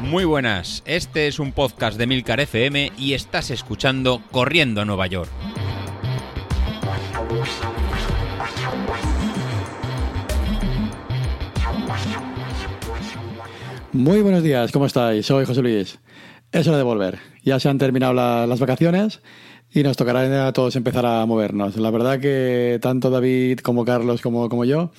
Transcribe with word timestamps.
Muy 0.00 0.24
buenas, 0.24 0.82
este 0.86 1.26
es 1.26 1.38
un 1.38 1.52
podcast 1.52 1.98
de 1.98 2.06
Milcar 2.06 2.40
FM 2.40 2.92
y 2.96 3.14
estás 3.14 3.50
escuchando 3.50 4.22
Corriendo 4.30 4.80
a 4.80 4.84
Nueva 4.84 5.06
York. 5.08 5.30
Muy 13.92 14.20
buenos 14.22 14.42
días, 14.42 14.72
¿cómo 14.72 14.86
estáis? 14.86 15.26
Soy 15.26 15.44
José 15.46 15.62
Luis. 15.62 15.98
Es 16.52 16.68
hora 16.68 16.76
de 16.76 16.82
volver. 16.82 17.18
Ya 17.42 17.58
se 17.60 17.68
han 17.68 17.78
terminado 17.78 18.12
la- 18.12 18.46
las 18.46 18.60
vacaciones 18.60 19.20
y 19.72 19.82
nos 19.82 19.96
tocará 19.96 20.46
a 20.46 20.52
todos 20.52 20.76
empezar 20.76 21.04
a 21.04 21.26
movernos. 21.26 21.76
La 21.76 21.90
verdad 21.90 22.18
que 22.18 22.78
tanto 22.80 23.10
David 23.10 23.58
como 23.60 23.84
Carlos 23.84 24.22
como, 24.22 24.48
como 24.48 24.64
yo, 24.64 24.90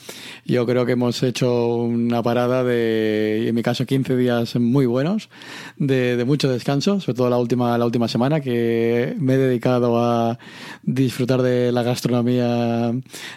yo 0.46 0.66
creo 0.66 0.86
que 0.86 0.92
hemos 0.92 1.24
hecho 1.24 1.78
una 1.78 2.22
parada 2.22 2.64
de, 2.64 3.48
en 3.48 3.56
mi 3.56 3.64
caso, 3.64 3.86
15 3.86 4.16
días 4.16 4.56
muy 4.58 4.86
buenos, 4.86 5.30
de, 5.78 6.16
de 6.18 6.26
mucho 6.26 6.50
descanso, 6.50 7.00
sobre 7.00 7.18
todo 7.18 7.30
la 7.30 7.38
última, 7.38 7.78
la 7.78 7.86
última 7.86 8.08
semana, 8.08 8.40
que 8.40 9.16
me 9.20 9.34
he 9.34 9.38
dedicado 9.38 10.00
a 10.00 10.38
disfrutar 10.84 11.42
de 11.42 11.72
la 11.72 11.84
gastronomía, 11.84 12.94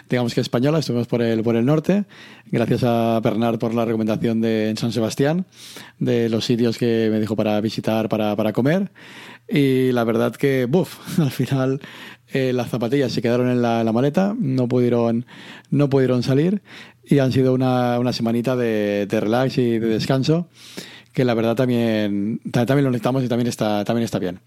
digamos 0.09 0.35
que 0.35 0.41
española. 0.41 0.79
Estuvimos 0.79 1.07
por 1.07 1.21
el, 1.21 1.41
por 1.43 1.55
el 1.55 1.65
norte, 1.65 2.05
gracias 2.51 2.83
a 2.83 3.19
Bernard 3.19 3.57
por 3.57 3.73
la 3.73 3.85
recomendación 3.85 4.41
de 4.41 4.69
en 4.69 4.77
San 4.77 4.91
Sebastián, 4.91 5.45
de 5.97 6.29
los 6.29 6.45
sitios 6.45 6.77
que 6.77 7.09
me 7.11 7.19
dijo 7.19 7.35
para 7.35 7.59
visitar, 7.61 8.09
para, 8.09 8.35
para 8.35 8.53
comer. 8.53 8.91
Y 9.47 9.91
la 9.91 10.05
verdad 10.05 10.33
que, 10.33 10.65
buf, 10.65 10.97
al 11.25 11.31
final 11.31 11.79
eh, 12.33 12.53
las 12.53 12.69
zapatillas 12.69 13.11
se 13.11 13.21
quedaron 13.21 13.49
en 13.49 13.61
la, 13.61 13.83
maleta, 13.91 14.35
no 14.39 14.67
pudieron, 14.67 15.25
no 15.69 15.89
pudieron 15.89 16.23
salir 16.23 16.61
y 17.03 17.19
han 17.19 17.31
sido 17.31 17.53
una, 17.53 17.99
una 17.99 18.13
semanita 18.13 18.55
de, 18.55 19.07
relax 19.09 19.57
y 19.57 19.79
de 19.79 19.87
descanso 19.87 20.47
que 21.13 21.25
la 21.25 21.33
verdad 21.33 21.55
también, 21.55 22.39
ta- 22.51 22.65
también 22.65 22.85
lo 22.85 22.91
necesitamos 22.91 23.23
y 23.23 23.27
también 23.27 23.47
está, 23.47 23.83
también 23.83 24.05
está 24.05 24.17
bien. 24.17 24.39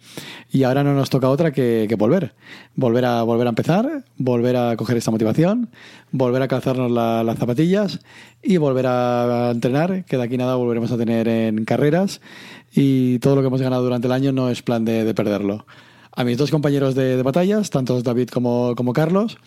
Y 0.51 0.63
ahora 0.63 0.83
no 0.83 0.95
nos 0.95 1.11
toca 1.11 1.29
otra 1.29 1.53
que, 1.53 1.95
volver. 1.99 2.33
Volver 2.75 3.05
a, 3.05 3.23
volver 3.23 3.47
a 3.47 3.51
empezar, 3.51 4.05
volver 4.17 4.57
a 4.57 4.75
coger 4.77 4.97
esta 4.97 5.11
motivación, 5.11 5.69
volver 6.11 6.41
a 6.41 6.49
calzarnos 6.49 6.91
la- 6.91 7.23
las 7.23 7.39
zapatillas 7.39 8.01
y 8.43 8.57
volver 8.57 8.87
a, 8.87 9.51
entrenar, 9.51 10.07
que 10.07 10.17
de 10.17 10.23
aquí 10.23 10.39
nada 10.39 10.55
volveremos 10.55 10.91
a 10.91 10.97
tener 10.97 11.29
en 11.29 11.67
carreras. 11.67 12.23
Y 12.75 13.19
todo 13.19 13.37
lo 13.37 13.43
que 13.43 13.49
hemos 13.49 13.61
ganado 13.61 13.83
durante 13.83 14.07
el 14.07 14.13
año 14.13 14.33
no 14.33 14.49
es 14.49 14.63
plan 14.63 14.87
de 14.87 15.13
perderlo. 15.13 15.67
A 16.17 16.23
mis 16.23 16.39
dos 16.39 16.51
compañeros 16.51 16.95
de, 16.95 17.21
batallas, 17.23 17.71
tanto 17.71 18.01
David 18.01 18.29
como, 18.29 18.75
como 18.77 18.93
Carlos, 18.93 19.39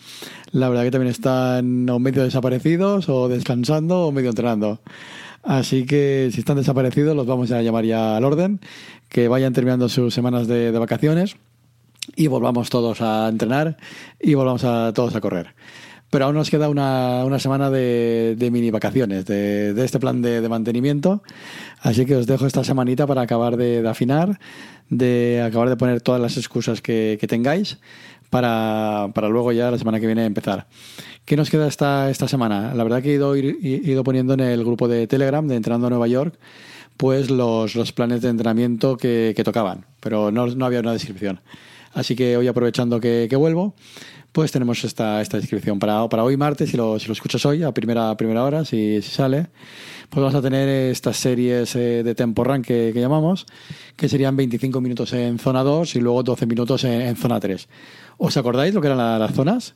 la 0.52 0.68
verdad 0.68 0.84
que 0.84 0.90
también 0.90 1.10
están 1.10 1.88
o 1.88 1.98
medio 1.98 2.22
desaparecidos, 2.22 3.08
o 3.08 3.28
descansando, 3.28 4.06
o 4.06 4.12
medio 4.12 4.28
entrenando. 4.30 4.80
Así 5.42 5.86
que 5.86 6.28
si 6.30 6.40
están 6.40 6.56
desaparecidos, 6.56 7.16
los 7.16 7.26
vamos 7.26 7.50
a 7.52 7.62
llamar 7.62 7.86
ya 7.86 8.16
al 8.16 8.24
orden, 8.24 8.60
que 9.08 9.28
vayan 9.28 9.54
terminando 9.54 9.88
sus 9.88 10.12
semanas 10.12 10.46
de, 10.46 10.70
de 10.70 10.78
vacaciones 10.78 11.36
y 12.16 12.26
volvamos 12.26 12.68
todos 12.68 13.00
a 13.00 13.28
entrenar 13.28 13.78
y 14.20 14.34
volvamos 14.34 14.64
a 14.64 14.92
todos 14.92 15.14
a 15.16 15.20
correr. 15.22 15.54
Pero 16.10 16.24
aún 16.24 16.34
nos 16.34 16.50
queda 16.50 16.68
una, 16.68 17.24
una 17.24 17.38
semana 17.38 17.70
de, 17.70 18.34
de 18.38 18.50
mini 18.50 18.70
vacaciones, 18.70 19.26
de, 19.26 19.74
de 19.74 19.84
este 19.84 19.98
plan 19.98 20.22
de, 20.22 20.40
de 20.40 20.48
mantenimiento. 20.48 21.22
Así 21.80 22.06
que 22.06 22.16
os 22.16 22.26
dejo 22.26 22.46
esta 22.46 22.64
semanita 22.64 23.06
para 23.06 23.22
acabar 23.22 23.56
de, 23.56 23.86
afinar, 23.86 24.38
de 24.88 25.42
acabar 25.44 25.68
de 25.68 25.76
poner 25.76 26.00
todas 26.00 26.20
las 26.20 26.36
excusas 26.36 26.80
que, 26.80 27.18
tengáis 27.28 27.78
para, 28.30 29.10
para 29.14 29.28
luego 29.28 29.52
ya 29.52 29.70
la 29.70 29.78
semana 29.78 30.00
que 30.00 30.06
viene 30.06 30.24
empezar. 30.24 30.66
¿Qué 31.24 31.36
nos 31.36 31.50
queda 31.50 31.68
esta, 31.68 32.08
esta 32.08 32.26
semana? 32.26 32.72
La 32.74 32.84
verdad 32.84 33.02
que 33.02 33.10
he 33.10 33.14
ido, 33.14 33.34
he 33.34 33.40
ido 33.62 34.02
poniendo 34.02 34.32
en 34.32 34.40
el 34.40 34.64
grupo 34.64 34.88
de 34.88 35.06
Telegram 35.06 35.46
de 35.46 35.56
Entrenando 35.56 35.88
a 35.88 35.90
Nueva 35.90 36.08
York 36.08 36.38
pues 36.98 37.30
los, 37.30 37.76
los 37.76 37.92
planes 37.92 38.22
de 38.22 38.28
entrenamiento 38.28 38.96
que, 38.96 39.32
que 39.34 39.44
tocaban, 39.44 39.86
pero 40.00 40.32
no, 40.32 40.48
no 40.48 40.66
había 40.66 40.80
una 40.80 40.92
descripción. 40.92 41.40
Así 41.98 42.14
que 42.14 42.36
hoy 42.36 42.46
aprovechando 42.46 43.00
que, 43.00 43.26
vuelvo, 43.36 43.74
pues 44.30 44.52
tenemos 44.52 44.84
esta, 44.84 45.20
esta 45.20 45.36
descripción 45.36 45.80
para, 45.80 46.08
para 46.08 46.22
hoy 46.22 46.36
martes, 46.36 46.70
si 46.70 46.76
lo, 46.76 46.96
si 47.00 47.08
lo 47.08 47.12
escuchas 47.12 47.44
hoy 47.44 47.64
a 47.64 47.72
primera, 47.72 48.16
primera 48.16 48.44
hora, 48.44 48.64
si, 48.64 49.02
si 49.02 49.10
sale, 49.10 49.48
pues 50.08 50.20
vamos 50.22 50.36
a 50.36 50.40
tener 50.40 50.68
estas 50.68 51.16
series 51.16 51.74
eh, 51.74 52.04
de 52.04 52.14
tempo 52.14 52.44
run 52.44 52.62
que, 52.62 52.92
llamamos, 52.94 53.46
que 53.96 54.08
serían 54.08 54.36
25 54.36 54.80
minutos 54.80 55.12
en 55.12 55.40
zona 55.40 55.64
2 55.64 55.96
y 55.96 56.00
luego 56.00 56.22
12 56.22 56.46
minutos 56.46 56.84
en, 56.84 57.00
en 57.00 57.16
zona 57.16 57.40
3. 57.40 57.68
¿Os 58.18 58.36
acordáis 58.36 58.72
lo 58.74 58.80
que 58.80 58.86
eran 58.86 58.98
la- 58.98 59.18
las 59.18 59.34
zonas? 59.34 59.74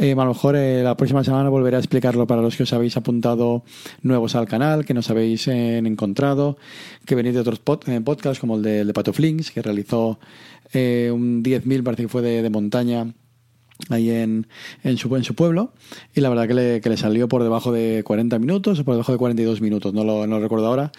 Eh, 0.00 0.12
a 0.12 0.14
lo 0.14 0.26
mejor 0.26 0.54
eh, 0.56 0.82
la 0.84 0.96
próxima 0.96 1.24
semana 1.24 1.48
volveré 1.48 1.76
a 1.76 1.80
explicarlo 1.80 2.26
para 2.26 2.40
los 2.40 2.56
que 2.56 2.62
os 2.62 2.72
habéis 2.72 2.96
apuntado 2.96 3.64
nuevos 4.02 4.36
al 4.36 4.46
canal, 4.46 4.84
que 4.84 4.94
nos 4.94 5.10
habéis 5.10 5.48
eh, 5.48 5.78
encontrado, 5.78 6.56
que 7.04 7.16
venís 7.16 7.34
de 7.34 7.40
otros 7.40 7.60
pod- 7.64 7.88
eh, 7.88 8.00
podcasts 8.00 8.38
como 8.38 8.56
el 8.56 8.62
de, 8.62 8.80
el 8.80 8.92
Pato 8.92 9.12
Flinks, 9.12 9.50
que 9.50 9.60
realizó 9.60 10.20
eh, 10.72 11.10
un 11.12 11.42
10.000, 11.42 11.82
parece 11.82 12.02
que 12.04 12.08
fue 12.08 12.22
de 12.22 12.48
montaña 12.50 13.12
ahí 13.90 14.10
en, 14.10 14.46
en, 14.82 14.96
su, 14.98 15.14
en 15.16 15.24
su 15.24 15.34
pueblo 15.34 15.72
y 16.14 16.20
la 16.20 16.28
verdad 16.28 16.48
que 16.48 16.54
le, 16.54 16.80
que 16.80 16.88
le 16.88 16.96
salió 16.96 17.28
por 17.28 17.42
debajo 17.42 17.72
de 17.72 18.02
40 18.04 18.38
minutos 18.38 18.80
o 18.80 18.84
por 18.84 18.94
debajo 18.94 19.12
de 19.12 19.18
42 19.18 19.60
minutos, 19.60 19.94
no 19.94 20.04
lo, 20.04 20.26
no 20.26 20.36
lo 20.36 20.42
recuerdo 20.42 20.66
ahora, 20.66 20.90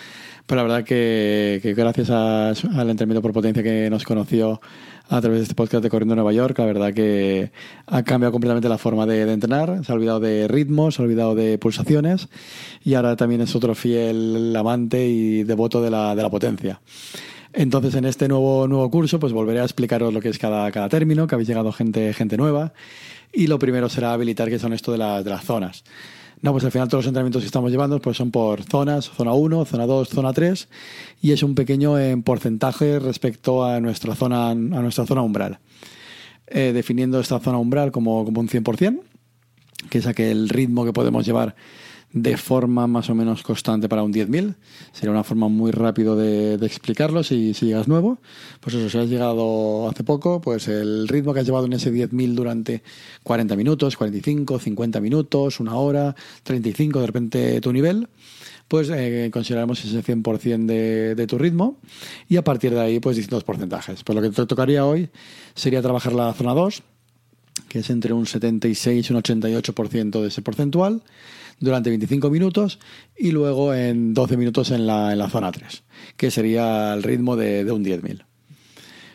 pero 0.46 0.62
la 0.62 0.64
verdad 0.64 0.84
que, 0.86 1.60
que 1.62 1.74
gracias 1.74 2.10
a, 2.10 2.50
al 2.50 2.90
entrenamiento 2.90 3.22
por 3.22 3.34
potencia 3.34 3.62
que 3.62 3.90
nos 3.90 4.04
conoció 4.04 4.62
a 5.10 5.22
través 5.22 5.40
de 5.40 5.44
este 5.44 5.56
podcast 5.56 5.84
de 5.84 5.90
Corriendo 5.90 6.16
Nueva 6.16 6.32
York, 6.34 6.58
la 6.60 6.66
verdad 6.66 6.94
que 6.94 7.52
ha 7.88 8.04
cambiado 8.04 8.32
completamente 8.32 8.70
la 8.70 8.78
forma 8.78 9.06
de, 9.06 9.26
de 9.26 9.34
entrenar, 9.34 9.84
se 9.84 9.92
ha 9.92 9.96
olvidado 9.96 10.20
de 10.20 10.48
ritmos, 10.48 10.96
se 10.96 11.02
ha 11.02 11.06
olvidado 11.06 11.36
de 11.36 11.58
pulsaciones 11.58 12.30
y 12.84 12.94
ahora 12.94 13.16
también 13.16 13.42
es 13.42 13.56
otro 13.56 13.76
fiel 13.76 14.56
amante 14.56 15.08
y 15.08 15.44
devoto 15.44 15.82
de 15.82 15.90
la, 15.90 16.16
de 16.16 16.22
la 16.22 16.30
potencia. 16.30 16.80
Entonces, 17.54 17.96
en 17.96 18.06
este 18.06 18.28
nuevo, 18.28 18.68
nuevo 18.68 18.90
curso, 18.92 19.20
pues 19.20 19.34
volveré 19.34 19.60
a 19.60 19.64
explicaros 19.64 20.14
lo 20.14 20.22
que 20.22 20.30
es 20.30 20.38
cada, 20.38 20.72
cada 20.72 20.90
término, 20.90 21.28
que 21.28 21.36
habéis 21.36 21.48
llegado 21.48 21.72
gente, 21.72 22.14
gente 22.14 22.38
nueva. 22.38 22.74
Y 23.34 23.48
lo 23.48 23.60
primero 23.60 23.90
será 23.90 24.14
habilitar 24.14 24.50
qué 24.50 24.60
son 24.60 24.74
esto 24.74 24.92
de, 24.92 25.00
las 25.00 25.24
de 25.24 25.30
las 25.30 25.44
zonas. 25.44 25.84
No, 26.42 26.54
pues 26.54 26.64
al 26.64 26.72
final 26.72 26.88
todos 26.88 27.04
los 27.04 27.10
entrenamientos 27.10 27.42
que 27.42 27.48
estamos 27.48 27.70
llevando 27.70 28.00
pues 28.00 28.16
son 28.16 28.32
por 28.32 28.64
zonas, 28.64 29.10
zona 29.10 29.34
1, 29.34 29.66
zona 29.66 29.86
2, 29.86 30.08
zona 30.08 30.32
3, 30.32 30.70
y 31.22 31.32
es 31.32 31.44
un 31.44 31.54
pequeño 31.54 32.00
en 32.00 32.24
porcentaje 32.24 32.98
respecto 33.00 33.66
a 33.66 33.82
nuestra 33.82 34.16
zona, 34.16 34.52
a 34.52 34.56
nuestra 34.56 35.06
zona 35.06 35.22
umbral. 35.22 35.60
Eh, 36.48 36.72
definiendo 36.74 37.20
esta 37.20 37.40
zona 37.40 37.58
umbral 37.58 37.92
como, 37.92 38.24
como 38.24 38.40
un 38.40 38.48
100%, 38.48 39.02
que 39.90 39.98
es 39.98 40.08
aquel 40.08 40.48
ritmo 40.48 40.86
que 40.86 40.94
podemos 40.94 41.26
llevar 41.26 41.56
de 42.12 42.38
forma 42.38 42.88
más 42.88 43.10
o 43.10 43.16
menos 43.16 43.44
constante 43.44 43.88
para 43.88 44.04
un 44.04 44.14
10.000. 44.14 44.56
Sería 44.92 45.12
una 45.12 45.24
forma 45.24 45.48
muy 45.48 45.72
rápido 45.72 46.16
de, 46.16 46.56
explicarlo 46.66 47.24
si, 47.24 47.54
si 47.54 47.68
llegas 47.68 47.88
nuevo. 47.88 48.20
Pues 48.60 48.76
eso, 48.76 48.90
si 48.90 48.98
has 48.98 49.10
llegado 49.10 49.88
hace 49.90 50.04
poco, 50.04 50.42
pues 50.42 50.68
el 50.68 51.08
ritmo 51.08 51.34
que 51.34 51.42
has 51.42 51.46
llevado 51.46 51.66
en 51.66 51.74
ese 51.74 51.94
10.000 51.94 52.34
durante 52.34 52.84
40 53.24 53.56
minutos, 53.56 53.96
45, 53.98 54.60
50 54.60 55.02
minutos, 55.02 55.60
una 55.60 55.76
hora, 55.76 56.16
35, 56.44 57.00
de 57.00 57.06
repente 57.06 57.62
tu 57.62 57.72
nivel, 57.72 58.08
pues 58.68 58.90
eh, 58.90 59.30
consideramos 59.32 59.84
ese 59.84 60.04
100% 60.04 60.66
de, 60.66 61.16
de 61.16 61.28
tu 61.28 61.38
ritmo 61.38 61.78
y 62.28 62.38
a 62.38 62.44
partir 62.44 62.72
de 62.72 62.82
ahí 62.82 63.00
pues 63.00 63.18
distintos 63.18 63.44
porcentajes. 63.44 64.04
Pues 64.04 64.16
lo 64.16 64.22
que 64.22 64.30
te 64.30 64.46
tocaría 64.46 64.86
hoy 64.86 65.10
sería 65.56 65.82
trabajar 65.82 66.14
la 66.14 66.34
zona 66.34 66.54
2, 66.54 66.84
que 67.70 67.80
es 67.80 67.90
entre 67.90 68.12
un 68.14 68.26
76 68.26 69.10
y 69.10 69.14
un 69.14 69.22
88% 69.22 70.22
de 70.22 70.28
ese 70.28 70.42
porcentual, 70.42 71.04
durante 71.60 71.90
25 71.90 72.30
minutos 72.30 72.80
y 73.18 73.32
luego 73.32 73.74
en 73.74 74.14
12 74.14 74.38
minutos 74.38 74.72
en 74.72 74.88
la, 74.88 75.12
en 75.12 75.20
la 75.20 75.30
zona 75.30 75.52
3, 75.52 75.84
que 76.18 76.32
sería 76.32 76.94
el 76.94 77.04
ritmo 77.04 77.36
de, 77.36 77.64
de 77.64 77.72
un 77.72 77.84
10.000. 77.84 78.26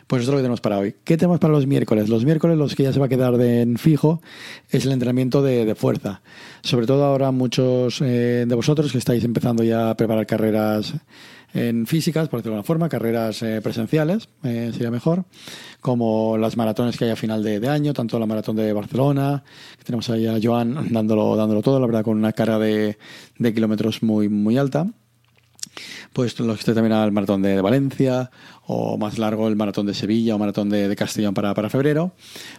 Pues 0.07 0.23
eso 0.23 0.31
es 0.31 0.35
lo 0.35 0.39
que 0.39 0.43
tenemos 0.43 0.61
para 0.61 0.79
hoy. 0.79 0.95
¿Qué 1.03 1.17
tenemos 1.17 1.41
para 1.41 1.55
los 1.55 1.67
miércoles? 1.67 2.11
Los 2.11 2.27
miércoles, 2.27 2.59
los 2.59 2.75
que 2.75 2.83
ya 2.83 2.93
se 2.93 3.01
va 3.01 3.07
a 3.07 3.09
quedar 3.09 3.39
de, 3.39 3.63
en 3.63 3.79
fijo, 3.79 4.21
es 4.71 4.85
el 4.85 4.93
entrenamiento 4.93 5.43
de, 5.43 5.65
de 5.65 5.75
fuerza. 5.75 6.21
Sobre 6.63 6.87
todo 6.87 7.05
ahora 7.05 7.31
muchos 7.31 8.03
eh, 8.03 8.45
de 8.47 8.55
vosotros 8.55 8.93
que 8.93 8.99
estáis 8.99 9.25
empezando 9.25 9.65
ya 9.65 9.91
a 9.91 9.97
preparar 9.97 10.27
carreras 10.27 10.95
en 11.55 11.87
físicas, 11.87 12.29
por 12.29 12.41
decirlo 12.41 12.55
de 12.55 12.59
alguna 12.59 12.67
forma, 12.67 12.89
carreras 12.89 13.41
eh, 13.43 13.61
presenciales, 13.63 14.29
eh, 14.43 14.71
sería 14.73 14.91
mejor, 14.91 15.25
como 15.81 16.37
las 16.37 16.57
maratones 16.57 16.99
que 16.99 17.05
hay 17.05 17.13
a 17.13 17.17
final 17.17 17.45
de, 17.45 17.69
año, 17.69 17.93
tanto 17.95 18.19
la 18.19 18.27
maratón 18.27 18.57
de 18.57 18.73
Barcelona, 18.73 19.45
que 19.79 19.85
tenemos 19.85 20.11
ahí 20.11 20.27
a 20.27 20.39
Joan 20.43 20.89
dándolo, 20.93 21.37
dándolo 21.37 21.63
todo, 21.63 21.79
la 21.79 21.87
verdad, 21.87 22.03
con 22.03 22.19
una 22.19 22.33
carga 22.33 22.59
de, 22.59 22.99
de 23.39 23.55
kilómetros 23.55 24.03
muy, 24.03 24.29
muy 24.29 24.59
alta. 24.59 24.89
Pues 26.13 26.39
los 26.39 26.57
que 26.57 26.61
esté 26.61 26.75
también 26.75 26.93
al 26.93 27.11
maratón 27.11 27.43
de, 27.43 27.61
Valencia 27.61 28.31
o 28.67 28.97
más 28.97 29.19
largo 29.19 29.49
el 29.49 29.57
maratón 29.57 29.87
de 29.87 29.95
Sevilla 29.95 30.37
o 30.37 30.39
maratón 30.39 30.69
de, 30.69 30.89
de 30.89 30.97
Castellón 30.97 31.35
para, 31.35 31.53
para, 31.55 31.69
febrero, 31.69 32.13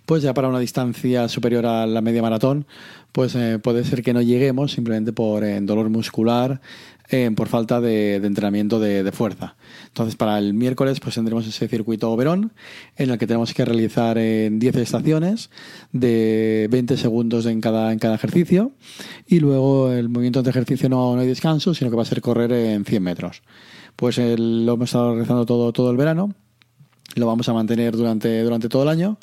pues 0.06 0.24
ya 0.24 0.33
para 0.33 0.50
una 0.50 0.59
distancia 0.59 1.30
superior 1.30 1.65
a 1.65 1.88
la 1.88 2.01
media 2.01 2.21
maratón, 2.21 2.68
pues 3.13 3.33
eh, 3.36 3.59
puede 3.59 3.86
ser 3.86 4.03
que 4.03 4.13
no 4.13 4.21
lleguemos 4.21 4.74
simplemente 4.74 5.13
por 5.13 5.45
eh, 5.45 5.57
dolor 5.62 5.89
muscular 5.89 6.59
eh, 7.10 7.30
por 7.36 7.48
falta 7.48 7.81
de, 7.81 8.16
entrenamiento 8.16 8.80
de, 8.80 9.12
fuerza. 9.12 9.56
Entonces, 9.88 10.16
para 10.16 10.38
el 10.40 10.54
miércoles, 10.54 11.00
pues 11.00 11.16
tendremos 11.16 11.48
ese 11.48 11.68
circuito 11.68 12.12
Oberón, 12.12 12.54
en 12.98 13.10
el 13.10 13.18
que 13.18 13.28
tenemos 13.28 13.54
que 13.54 13.66
realizar 13.66 14.18
en 14.18 14.60
10 14.60 14.75
estaciones 14.78 15.50
de 15.92 16.68
20 16.72 16.98
segundos 16.98 17.46
en 17.46 17.62
cada, 17.62 17.94
en 17.94 18.00
cada 18.00 18.16
ejercicio. 18.16 18.72
Y 19.28 19.40
luego 19.40 19.92
el 19.92 20.10
movimiento 20.10 20.44
de 20.44 20.50
ejercicio 20.50 20.90
no, 20.90 21.16
no 21.16 21.22
hay 21.22 21.28
descanso, 21.28 21.74
sino 21.74 21.90
que 21.90 21.98
va 21.98 22.04
a 22.04 22.06
ser 22.06 22.22
correr 22.22 22.52
en 22.52 22.86
100 22.86 23.04
metros. 23.04 23.44
Pues 23.96 24.18
lo 24.18 24.74
hemos 24.74 24.90
estado 24.90 25.13
realizando 25.13 25.46
todo, 25.46 25.72
todo 25.72 25.92
el 25.92 25.98
verano. 25.98 26.34
Lo 27.16 27.28
vamos 27.28 27.48
a 27.48 27.54
mantener 27.54 27.96
durante, 27.96 28.42
durante 28.44 28.68
todo 28.68 28.84
el 28.84 28.90
año 28.90 29.18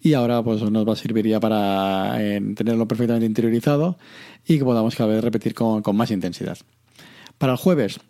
y 0.00 0.14
ahora 0.14 0.42
pues 0.42 0.62
nos 0.62 0.88
va 0.88 0.92
a 0.92 0.96
servir 0.96 1.38
para 1.40 2.16
tenerlo 2.54 2.86
perfectamente 2.88 3.26
interiorizado 3.26 3.98
y 4.46 4.58
que 4.58 4.64
podamos 4.64 4.94
cada 4.94 5.12
vez 5.12 5.22
repetir 5.22 5.54
con, 5.54 5.82
más 5.96 6.10
intensidad. 6.10 6.58
Para 7.38 7.52
el 7.52 7.58
jueves, 7.58 8.00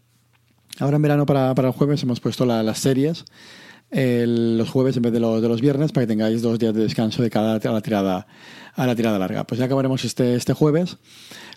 ahora 0.79 0.97
en 0.97 1.03
verano 1.03 1.27
para, 1.27 1.51
el 1.51 1.71
jueves 1.73 2.03
hemos 2.03 2.21
puesto 2.21 2.47
las 2.47 2.79
series 2.79 3.25
los 3.91 4.69
jueves 4.69 4.97
en 4.97 5.03
vez 5.03 5.13
de, 5.13 5.21
de, 5.21 5.49
los 5.49 5.61
viernes 5.61 5.93
para 5.93 6.05
que 6.05 6.09
tengáis 6.09 6.43
dos 6.43 6.59
días 6.59 6.75
de 6.75 6.83
descanso 6.83 7.23
de 7.23 7.31
cada 7.31 7.55
a 7.55 7.73
la 7.73 7.81
tirada 7.81 8.27
a 8.75 8.87
la 8.87 8.95
tirada 8.95 9.19
larga. 9.19 9.45
Pues 9.45 9.59
ya 9.59 9.67
acabaremos 9.67 10.05
este, 10.05 10.35
este 10.35 10.53
jueves 10.53 10.99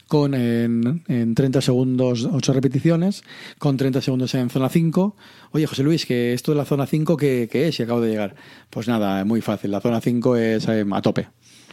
con 0.08 0.34
en, 0.34 1.36
30 1.36 1.62
segundos 1.62 2.28
8 2.32 2.54
repeticiones, 2.54 3.24
con 3.60 3.78
30 3.78 4.02
segundos 4.02 4.34
en 4.34 4.50
zona 4.50 4.70
5. 4.70 5.16
Oye, 5.52 5.68
José 5.68 5.84
Luis, 5.84 6.06
que 6.06 6.34
esto 6.34 6.52
de 6.52 6.58
la 6.58 6.66
zona 6.66 6.88
5, 6.88 7.16
¿qué, 7.16 7.48
es? 7.52 7.80
Y 7.80 7.84
acabo 7.84 8.02
de 8.02 8.10
llegar. 8.10 8.36
Pues 8.70 8.88
nada, 8.88 9.24
muy 9.26 9.42
fácil. 9.42 9.72
La 9.72 9.82
zona 9.82 10.02
5 10.02 10.36
es 10.38 10.68
eh, 10.68 10.86
a 10.92 11.02
tope. 11.02 11.30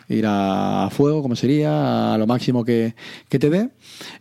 Ir 0.08 0.24
a 0.26 0.88
fuego, 0.90 1.22
como 1.22 1.36
sería, 1.36 2.14
a 2.14 2.18
lo 2.18 2.26
máximo 2.26 2.64
que, 2.64 2.94
te 3.28 3.50
dé, 3.50 3.70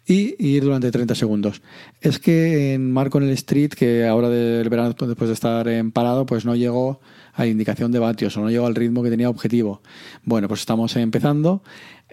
y, 0.06 0.36
ir 0.44 0.64
durante 0.64 0.92
30 0.92 1.16
segundos. 1.16 1.62
Es 2.02 2.20
que 2.20 2.74
en 2.74 2.92
Marco 2.92 3.18
en 3.18 3.26
el 3.26 3.32
Street, 3.32 3.70
que 3.70 4.08
ahora 4.08 4.30
del 4.30 4.70
verano, 4.70 4.96
después 5.00 5.28
de 5.28 5.34
estar 5.34 5.68
en 5.68 5.92
parado, 5.92 6.26
pues 6.26 6.46
no 6.46 6.56
llegó 6.56 7.00
a 7.34 7.44
la 7.44 7.48
indicación 7.48 7.92
de 7.92 8.00
vatios 8.00 8.36
o 8.38 8.42
no 8.42 8.50
llegó 8.50 8.66
al 8.66 8.76
ritmo 8.76 9.04
que 9.04 9.10
tenía 9.10 9.30
objetivo. 9.30 9.82
Bueno, 10.24 10.48
pues 10.48 10.62
estamos 10.62 10.96
empezando 10.96 11.62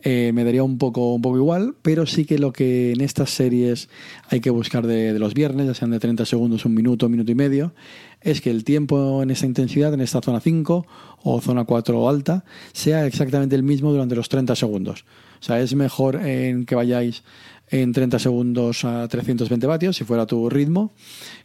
eh, 0.02 0.32
me 0.34 0.42
daría 0.42 0.64
un 0.64 0.78
poco, 0.78 1.14
un 1.14 1.22
poco 1.22 1.36
igual, 1.36 1.74
pero 1.82 2.06
sí 2.06 2.24
que 2.24 2.38
lo 2.38 2.52
que 2.52 2.92
en 2.92 3.00
estas 3.00 3.30
series 3.30 3.88
hay 4.28 4.40
que 4.40 4.50
buscar 4.50 4.86
de, 4.86 5.16
los 5.18 5.32
viernes, 5.32 5.66
ya 5.66 5.74
sean 5.74 5.92
de 5.92 6.00
30 6.00 6.26
segundos, 6.26 6.64
un 6.64 6.74
minuto, 6.74 7.08
minuto 7.08 7.30
y 7.30 7.36
medio, 7.36 7.72
es 8.20 8.40
que 8.40 8.50
el 8.50 8.64
tiempo 8.64 9.22
en 9.22 9.30
esta 9.30 9.46
intensidad, 9.46 9.94
en 9.94 10.00
esta 10.00 10.20
zona 10.20 10.40
5 10.40 10.86
o 11.22 11.40
zona 11.40 11.64
4 11.64 12.08
alta, 12.08 12.44
sea 12.72 13.06
exactamente 13.06 13.54
el 13.54 13.62
mismo 13.62 13.92
durante 13.92 14.16
los 14.16 14.28
30 14.28 14.56
segundos. 14.56 15.04
O 15.40 15.44
sea, 15.44 15.60
es 15.60 15.74
mejor 15.74 16.16
en 16.16 16.66
que 16.66 16.74
vayáis 16.74 17.22
en 17.72 17.92
30 17.92 18.18
segundos 18.18 18.84
a 18.84 19.08
320 19.08 19.66
vatios, 19.66 19.96
si 19.96 20.04
fuera 20.04 20.26
tu 20.26 20.48
ritmo, 20.50 20.92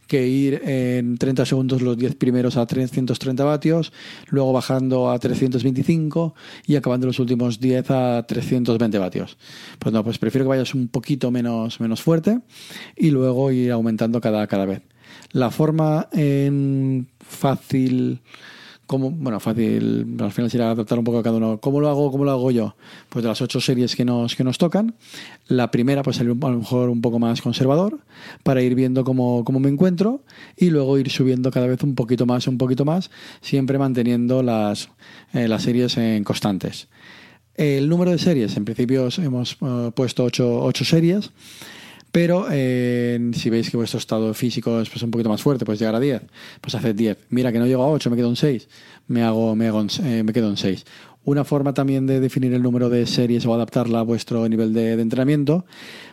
que 0.07 0.27
ir 0.27 0.61
en 0.65 1.17
30 1.17 1.45
segundos 1.45 1.81
los 1.81 1.97
10 1.97 2.15
primeros 2.15 2.57
a 2.57 2.65
330 2.65 3.43
vatios, 3.45 3.93
luego 4.27 4.51
bajando 4.51 5.09
a 5.09 5.17
325 5.19 6.35
y 6.67 6.75
acabando 6.75 7.07
los 7.07 7.19
últimos 7.19 7.61
10 7.61 7.91
a 7.91 8.25
320 8.27 8.97
vatios. 8.99 9.37
Pues 9.79 9.93
no, 9.93 10.03
pues 10.03 10.17
prefiero 10.17 10.45
que 10.45 10.49
vayas 10.49 10.75
un 10.75 10.89
poquito 10.89 11.31
menos, 11.31 11.79
menos 11.79 12.01
fuerte 12.01 12.41
y 12.97 13.09
luego 13.09 13.49
ir 13.51 13.71
aumentando 13.71 14.19
cada, 14.19 14.45
cada 14.47 14.65
vez. 14.65 14.81
La 15.31 15.49
forma 15.49 16.09
en 16.11 17.07
fácil 17.19 18.19
¿Cómo? 18.87 19.11
Bueno, 19.11 19.41
fácil, 19.41 20.15
al 20.17 20.31
final 20.31 20.49
será 20.49 20.71
adaptar 20.71 20.97
un 20.97 21.03
poco 21.03 21.19
a 21.19 21.23
cada 21.23 21.35
uno. 21.35 21.59
¿Cómo 21.59 21.81
lo 21.81 21.89
hago? 21.89 22.09
¿Cómo 22.09 22.23
lo 22.23 22.31
hago 22.31 22.51
yo? 22.51 22.75
Pues 23.09 23.21
de 23.21 23.27
las 23.27 23.41
ocho 23.41 23.59
series 23.59 23.97
que 23.97 24.05
nos, 24.05 24.33
que 24.33 24.45
nos 24.45 24.57
tocan, 24.57 24.95
la 25.47 25.71
primera 25.71 26.03
pues 26.03 26.15
salir 26.15 26.31
a 26.41 26.49
lo 26.49 26.57
mejor 26.59 26.89
un 26.89 27.01
poco 27.01 27.19
más 27.19 27.41
conservador 27.41 27.99
para 28.43 28.61
ir 28.61 28.75
viendo 28.75 29.03
cómo, 29.03 29.43
cómo 29.43 29.59
me 29.59 29.67
encuentro 29.67 30.21
y 30.55 30.69
luego 30.69 30.97
ir 30.97 31.09
subiendo 31.09 31.51
cada 31.51 31.67
vez 31.67 31.83
un 31.83 31.95
poquito 31.95 32.25
más, 32.25 32.47
un 32.47 32.57
poquito 32.57 32.85
más, 32.85 33.11
siempre 33.41 33.77
manteniendo 33.77 34.41
las, 34.41 34.89
eh, 35.33 35.49
las 35.49 35.63
series 35.63 35.97
en 35.97 36.23
constantes. 36.23 36.87
El 37.55 37.89
número 37.89 38.11
de 38.11 38.19
series, 38.19 38.55
en 38.55 38.63
principio 38.63 39.09
hemos 39.17 39.57
eh, 39.59 39.91
puesto 39.93 40.23
ocho, 40.23 40.63
ocho 40.63 40.85
series. 40.85 41.31
Pero 42.11 42.47
eh, 42.51 43.31
si 43.33 43.49
veis 43.49 43.69
que 43.69 43.77
vuestro 43.77 43.99
estado 43.99 44.33
físico 44.33 44.79
es 44.81 44.89
pues, 44.89 45.03
un 45.03 45.11
poquito 45.11 45.29
más 45.29 45.41
fuerte, 45.41 45.65
pues 45.65 45.79
llegar 45.79 45.95
a 45.95 45.99
10, 45.99 46.21
pues 46.61 46.75
haced 46.75 46.95
10. 46.95 47.17
Mira 47.29 47.51
que 47.51 47.59
no 47.59 47.67
llego 47.67 47.83
a 47.83 47.89
8, 47.89 48.09
me 48.09 48.15
quedo 48.15 48.29
en 48.29 48.35
6, 48.35 48.67
me, 49.07 49.23
hago, 49.23 49.55
me, 49.55 49.67
eh, 49.67 50.23
me 50.23 50.33
quedo 50.33 50.49
en 50.49 50.57
6. 50.57 50.85
Una 51.25 51.43
forma 51.43 51.73
también 51.73 52.07
de 52.07 52.21
definir 52.21 52.53
el 52.53 52.63
número 52.63 52.89
de 52.89 53.05
series 53.05 53.45
o 53.45 53.53
adaptarla 53.53 53.99
a 53.99 54.03
vuestro 54.03 54.47
nivel 54.47 54.73
de, 54.73 54.95
de 54.95 55.01
entrenamiento, 55.01 55.65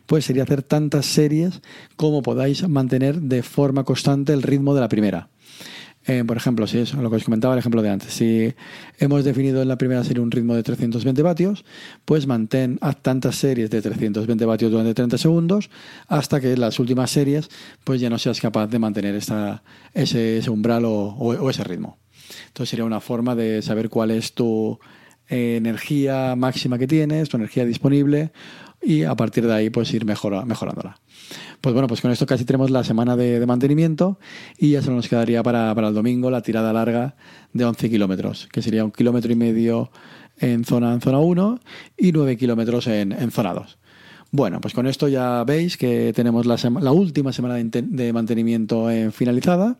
pues 0.06 0.24
sería 0.24 0.42
hacer 0.42 0.62
tantas 0.62 1.06
series 1.06 1.62
como 1.96 2.22
podáis 2.22 2.68
mantener 2.68 3.20
de 3.20 3.42
forma 3.42 3.84
constante 3.84 4.32
el 4.32 4.42
ritmo 4.42 4.74
de 4.74 4.80
la 4.80 4.88
primera. 4.88 5.28
Eh, 6.06 6.22
por 6.24 6.36
ejemplo, 6.36 6.66
si 6.66 6.78
es 6.78 6.92
lo 6.94 7.08
que 7.08 7.16
os 7.16 7.24
comentaba, 7.24 7.54
el 7.54 7.58
ejemplo 7.58 7.80
de 7.80 7.88
antes, 7.88 8.12
si 8.12 8.52
hemos 8.98 9.24
definido 9.24 9.62
en 9.62 9.68
la 9.68 9.78
primera 9.78 10.04
serie 10.04 10.22
un 10.22 10.30
ritmo 10.30 10.54
de 10.54 10.62
320 10.62 11.22
vatios, 11.22 11.64
pues 12.04 12.26
mantén 12.26 12.78
a 12.82 12.92
tantas 12.92 13.36
series 13.36 13.70
de 13.70 13.80
320 13.80 14.44
vatios 14.44 14.70
durante 14.70 14.92
30 14.92 15.16
segundos 15.16 15.70
hasta 16.08 16.40
que 16.40 16.56
las 16.58 16.78
últimas 16.78 17.10
series 17.10 17.48
pues 17.84 18.00
ya 18.00 18.10
no 18.10 18.18
seas 18.18 18.40
capaz 18.40 18.66
de 18.66 18.78
mantener 18.78 19.14
esta, 19.14 19.62
ese, 19.94 20.42
umbral 20.50 20.84
o, 20.86 21.50
ese 21.50 21.64
ritmo. 21.64 21.98
Entonces 22.48 22.70
sería 22.70 22.84
una 22.84 23.00
forma 23.00 23.34
de 23.34 23.62
saber 23.62 23.88
cuál 23.88 24.10
es 24.10 24.34
tu 24.34 24.78
eh, 25.28 25.56
energía 25.56 26.36
máxima 26.36 26.78
que 26.78 26.86
tienes, 26.86 27.30
tu 27.30 27.38
energía 27.38 27.64
disponible 27.64 28.32
y 28.84 29.04
a 29.04 29.14
partir 29.14 29.46
de 29.46 29.54
ahí 29.54 29.70
pues 29.70 29.92
ir 29.94 30.04
mejorándola. 30.04 30.98
Pues 31.60 31.72
bueno, 31.72 31.88
pues 31.88 32.00
con 32.00 32.10
esto 32.10 32.26
casi 32.26 32.44
tenemos 32.44 32.70
la 32.70 32.84
semana 32.84 33.16
de, 33.16 33.44
mantenimiento 33.46 34.18
y 34.58 34.72
ya 34.72 34.82
solo 34.82 34.96
nos 34.96 35.08
quedaría 35.08 35.42
para, 35.42 35.72
el 35.72 35.94
domingo 35.94 36.30
la 36.30 36.42
tirada 36.42 36.72
larga 36.72 37.16
de 37.52 37.64
11 37.64 37.88
kilómetros, 37.88 38.48
que 38.52 38.60
sería 38.60 38.84
un 38.84 38.90
kilómetro 38.90 39.32
y 39.32 39.36
medio 39.36 39.90
en 40.38 40.64
zona, 40.64 40.92
en 40.92 41.00
zona 41.00 41.20
1 41.20 41.60
y 41.96 42.12
9 42.12 42.36
kilómetros 42.36 42.86
en, 42.88 43.30
zona 43.30 43.54
2. 43.54 43.78
Bueno, 44.30 44.60
pues 44.60 44.74
con 44.74 44.86
esto 44.86 45.08
ya 45.08 45.44
veis 45.44 45.76
que 45.76 46.12
tenemos 46.14 46.44
la, 46.44 46.56
la 46.80 46.92
última 46.92 47.32
semana 47.32 47.54
de, 47.54 48.12
mantenimiento 48.12 48.90
eh, 48.90 49.10
finalizada 49.12 49.78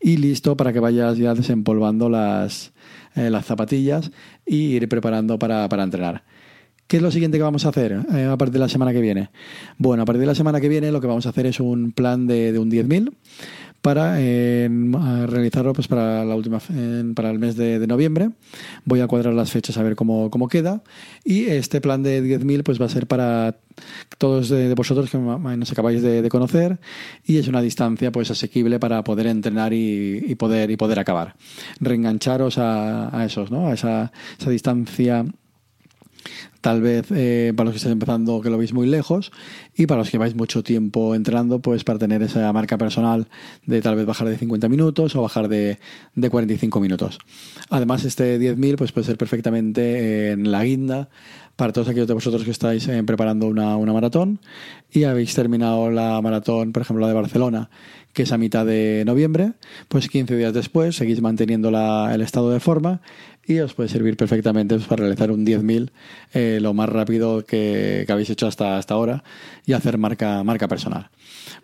y 0.00 0.18
listo 0.18 0.56
para 0.56 0.72
que 0.72 0.80
vayas 0.80 1.16
ya 1.16 1.34
desempolvando 1.34 2.08
las, 2.10 2.72
eh, 3.16 3.30
las 3.30 3.46
zapatillas 3.46 4.12
y 4.46 4.76
ir 4.76 4.88
preparando 4.88 5.38
para, 5.38 5.68
para 5.68 5.82
entrenar. 5.82 6.22
¿Qué 6.88 6.96
es 6.96 7.02
lo 7.02 7.10
siguiente 7.10 7.36
que 7.36 7.44
vamos 7.44 7.66
a 7.66 7.68
hacer 7.68 8.00
eh, 8.14 8.24
a 8.24 8.36
partir 8.38 8.54
de 8.54 8.58
la 8.60 8.68
semana 8.68 8.92
que 8.92 9.00
viene? 9.00 9.28
Bueno, 9.76 10.02
a 10.02 10.06
partir 10.06 10.20
de 10.20 10.26
la 10.26 10.34
semana 10.34 10.58
que 10.58 10.70
viene 10.70 10.90
lo 10.90 11.00
que 11.00 11.06
vamos 11.06 11.26
a 11.26 11.28
hacer 11.28 11.44
es 11.44 11.60
un 11.60 11.92
plan 11.92 12.26
de, 12.26 12.50
de 12.50 12.58
un 12.58 12.70
10.000 12.70 13.12
para 13.82 14.16
eh, 14.18 14.68
realizarlo 15.26 15.72
pues 15.72 15.86
para 15.86 16.24
la 16.24 16.34
última 16.34 16.60
para 17.14 17.30
el 17.30 17.38
mes 17.38 17.56
de, 17.56 17.86
noviembre. 17.86 18.30
Voy 18.84 19.00
a 19.00 19.06
cuadrar 19.06 19.34
las 19.34 19.50
fechas 19.50 19.76
a 19.78 19.82
ver 19.82 19.96
cómo, 19.96 20.30
cómo 20.30 20.48
queda. 20.48 20.82
Y 21.24 21.44
este 21.44 21.80
plan 21.80 22.02
de 22.02 22.22
10.000 22.22 22.62
pues 22.64 22.80
va 22.80 22.86
a 22.86 22.88
ser 22.88 23.06
para 23.06 23.56
todos 24.18 24.48
de, 24.48 24.74
vosotros 24.74 25.10
que 25.10 25.18
nos 25.18 25.72
acabáis 25.72 26.02
de, 26.02 26.28
conocer 26.28 26.78
y 27.24 27.38
es 27.38 27.48
una 27.48 27.60
distancia 27.62 28.10
pues 28.12 28.30
asequible 28.30 28.78
para 28.78 29.04
poder 29.04 29.26
entrenar 29.26 29.72
y, 29.72 30.34
poder 30.36 30.70
y 30.70 30.76
poder 30.76 30.98
acabar. 30.98 31.36
Reengancharos 31.80 32.58
a, 32.58 33.16
a 33.16 33.24
esos, 33.24 33.50
¿no? 33.50 33.68
A 33.68 33.74
esa, 33.74 34.10
esa 34.38 34.50
distancia 34.50 35.24
Tal 36.60 36.82
vez 36.82 37.06
eh, 37.10 37.52
para 37.56 37.66
los 37.66 37.74
que 37.74 37.76
estáis 37.76 37.92
empezando 37.92 38.40
que 38.40 38.50
lo 38.50 38.58
veis 38.58 38.72
muy 38.72 38.86
lejos 38.86 39.30
y 39.76 39.86
para 39.86 39.98
los 39.98 40.10
que 40.10 40.18
vais 40.18 40.34
mucho 40.34 40.62
tiempo 40.62 41.14
entrenando, 41.14 41.60
pues 41.60 41.84
para 41.84 41.98
tener 41.98 42.22
esa 42.22 42.52
marca 42.52 42.76
personal 42.78 43.28
de 43.64 43.80
tal 43.80 43.94
vez 43.94 44.06
bajar 44.06 44.28
de 44.28 44.36
50 44.36 44.68
minutos 44.68 45.14
o 45.14 45.22
bajar 45.22 45.48
de, 45.48 45.78
de 46.14 46.30
45 46.30 46.80
minutos. 46.80 47.18
Además, 47.70 48.04
este 48.04 48.40
10.000 48.40 48.76
pues 48.76 48.92
puede 48.92 49.06
ser 49.06 49.16
perfectamente 49.16 50.32
en 50.32 50.50
la 50.50 50.64
guinda 50.64 51.08
para 51.58 51.72
todos 51.72 51.88
aquellos 51.88 52.06
de 52.06 52.14
vosotros 52.14 52.44
que 52.44 52.52
estáis 52.52 52.86
eh, 52.86 53.02
preparando 53.02 53.48
una, 53.48 53.76
una, 53.76 53.92
maratón 53.92 54.38
y 54.92 55.02
habéis 55.02 55.34
terminado 55.34 55.90
la 55.90 56.22
maratón, 56.22 56.70
por 56.70 56.82
ejemplo, 56.82 57.00
la 57.00 57.08
de 57.08 57.14
Barcelona, 57.14 57.68
que 58.12 58.22
es 58.22 58.30
a 58.30 58.38
mitad 58.38 58.64
de 58.64 59.02
noviembre, 59.04 59.54
pues 59.88 60.08
15 60.08 60.36
días 60.36 60.54
después 60.54 60.94
seguís 60.94 61.20
manteniendo 61.20 61.72
la, 61.72 62.14
el 62.14 62.20
estado 62.20 62.50
de 62.50 62.60
forma 62.60 63.00
y 63.48 63.58
os 63.60 63.72
puede 63.72 63.88
servir 63.88 64.16
perfectamente 64.16 64.78
para 64.78 65.00
realizar 65.00 65.32
un 65.32 65.44
10.000 65.44 65.90
eh, 66.34 66.58
lo 66.60 66.74
más 66.74 66.88
rápido 66.88 67.44
que, 67.44 68.06
habéis 68.08 68.30
hecho 68.30 68.46
hasta, 68.46 68.76
hasta 68.76 68.94
ahora 68.94 69.24
y 69.64 69.72
hacer 69.72 69.96
marca, 69.96 70.44
marca 70.44 70.68
personal. 70.68 71.08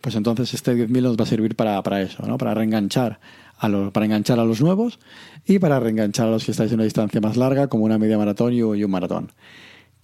Pues 0.00 0.14
entonces 0.16 0.54
este 0.54 0.74
10.000 0.74 1.02
nos 1.02 1.16
va 1.16 1.24
a 1.24 1.26
servir 1.26 1.54
para, 1.54 1.80
para 1.82 2.00
eso, 2.00 2.26
¿no? 2.26 2.38
para 2.38 2.54
reenganchar 2.54 3.20
a 3.58 3.68
los, 3.68 3.92
para 3.92 4.06
enganchar 4.06 4.40
a 4.40 4.44
los 4.44 4.62
nuevos 4.62 4.98
y 5.46 5.58
para 5.58 5.78
reenganchar 5.78 6.26
a 6.26 6.30
los 6.30 6.44
que 6.44 6.52
estáis 6.52 6.70
en 6.72 6.76
una 6.76 6.84
distancia 6.84 7.20
más 7.20 7.36
larga, 7.36 7.68
como 7.68 7.84
una 7.84 7.98
media 7.98 8.16
maratón 8.16 8.54
y 8.54 8.62
un 8.62 8.90
maratón. 8.90 9.30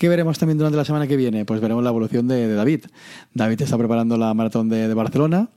¿Qué 0.00 0.08
veremos 0.08 0.38
también 0.38 0.56
durante 0.56 0.78
la 0.78 0.86
semana 0.86 1.06
que 1.06 1.14
viene? 1.14 1.44
Pues 1.44 1.60
veremos 1.60 1.84
la 1.84 1.90
evolución 1.90 2.26
de, 2.26 2.54
David. 2.54 2.86
David 3.34 3.60
está 3.60 3.76
preparando 3.76 4.16
la 4.16 4.32
maratón 4.32 4.70
de, 4.70 4.94
Barcelona. 4.94 5.50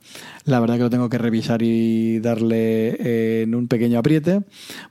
La 0.44 0.60
verdad 0.60 0.74
que 0.74 0.82
lo 0.82 0.90
tengo 0.90 1.08
que 1.08 1.16
revisar 1.16 1.62
y 1.62 2.20
darle 2.20 2.88
eh, 2.90 3.42
en 3.44 3.54
un 3.54 3.68
pequeño 3.68 3.98
apriete, 3.98 4.42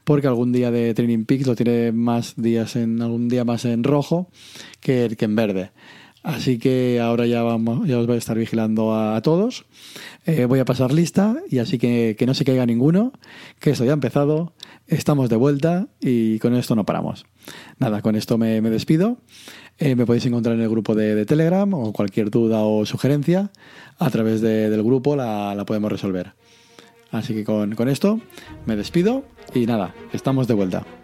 porque 0.06 0.26
algún 0.26 0.54
día 0.54 0.72
de 0.72 0.96
Training 0.96 1.26
Peaks 1.26 1.46
lo 1.46 1.56
tiene 1.56 1.92
más 1.92 2.34
días 2.36 2.76
en 2.76 3.00
algún 3.00 3.30
día 3.30 3.46
más 3.46 3.66
en 3.66 3.84
rojo 3.84 4.32
que 4.82 5.16
en 5.20 5.36
verde. 5.36 5.70
Así 6.24 6.58
que 6.58 7.02
ahora 7.02 7.28
ya, 7.28 7.44
vamos, 7.44 7.86
ya 7.86 8.00
os 8.00 8.08
voy 8.08 8.16
a 8.16 8.18
estar 8.18 8.38
vigilando 8.38 8.96
a, 8.96 9.22
todos. 9.22 9.66
Eh, 10.26 10.46
voy 10.46 10.60
a 10.60 10.66
pasar 10.66 10.94
lista 10.94 11.36
y 11.50 11.60
así 11.60 11.78
que, 11.78 12.16
que 12.18 12.26
no 12.26 12.34
se 12.34 12.46
caiga 12.46 12.66
ninguno, 12.66 13.12
que 13.60 13.72
esto 13.72 13.84
ya 13.84 13.92
ha 13.92 13.94
empezado, 13.94 14.54
estamos 14.88 15.30
de 15.30 15.36
vuelta 15.36 15.88
y 16.00 16.40
con 16.40 16.56
esto 16.56 16.76
no 16.76 16.86
paramos. 16.86 17.26
Nada, 17.78 18.02
con 18.02 18.16
esto 18.16 18.38
me, 18.38 18.62
despido. 18.62 19.18
Eh, 19.80 19.96
me 19.98 20.06
podéis 20.06 20.26
encontrar 20.26 20.56
en 20.56 20.62
el 20.62 20.70
grupo 20.70 20.96
de, 20.96 21.26
Telegram 21.26 21.74
o 21.74 21.92
cualquier 21.92 22.30
duda 22.30 22.62
o 22.62 22.86
sugerencia 22.86 23.52
a 24.00 24.10
través 24.10 24.40
del 24.40 24.82
grupo 24.82 25.18
la, 25.18 25.54
la, 25.56 25.66
podemos 25.66 25.92
resolver. 25.92 26.34
Así 27.12 27.34
que 27.34 27.44
con, 27.44 27.76
con 27.76 27.90
esto 27.90 28.22
me 28.66 28.78
despido 28.78 29.26
y 29.54 29.66
nada, 29.66 29.94
estamos 30.14 30.48
de 30.48 30.54
vuelta. 30.54 31.03